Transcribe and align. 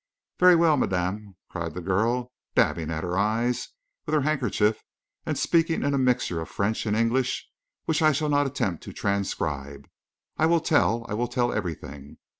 "Very 0.39 0.55
well, 0.55 0.77
madame!" 0.77 1.35
cried 1.47 1.75
the 1.75 1.79
girl, 1.81 2.31
dabbing 2.55 2.89
at 2.89 3.03
her 3.03 3.19
eyes 3.19 3.67
with 4.07 4.15
her 4.15 4.21
handkerchief, 4.21 4.81
and 5.27 5.37
speaking 5.37 5.83
in 5.83 5.93
a 5.93 5.99
mixture 5.99 6.41
of 6.41 6.49
French 6.49 6.87
and 6.87 6.97
English 6.97 7.47
which 7.85 8.01
I 8.01 8.11
shall 8.11 8.29
not 8.29 8.47
attempt 8.47 8.81
to 8.85 8.93
transcribe. 8.93 9.87
"I 10.39 10.47
will 10.47 10.59
tell; 10.59 11.05
I 11.07 11.13
will 11.13 11.27
tell 11.27 11.53
everything. 11.53 12.17